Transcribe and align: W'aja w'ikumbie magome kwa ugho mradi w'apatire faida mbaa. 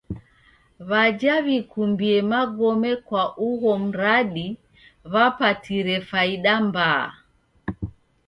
W'aja 0.89 1.35
w'ikumbie 1.45 2.17
magome 2.31 2.91
kwa 3.05 3.23
ugho 3.49 3.71
mradi 3.85 4.47
w'apatire 5.11 5.97
faida 6.09 6.53
mbaa. 6.67 7.05